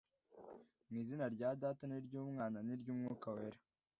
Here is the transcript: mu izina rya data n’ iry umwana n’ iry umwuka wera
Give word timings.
mu 0.89 0.95
izina 1.01 1.25
rya 1.35 1.49
data 1.61 1.81
n’ 1.87 1.91
iry 1.97 2.11
umwana 2.23 2.57
n’ 2.65 2.69
iry 2.75 2.87
umwuka 2.93 3.27
wera 3.35 3.59